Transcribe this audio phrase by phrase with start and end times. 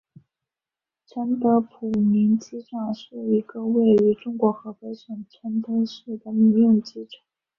[1.05, 7.21] 承德普宁机场是一个位于中国河北省承德市的民用机场。